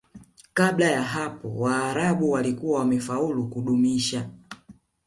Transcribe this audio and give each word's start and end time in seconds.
Kabla 0.53 0.85
ya 0.85 1.03
hapo 1.03 1.49
Waarabu 1.55 2.31
walikuwa 2.31 2.79
wamefaulu 2.79 3.47
kudumisha 3.47 4.29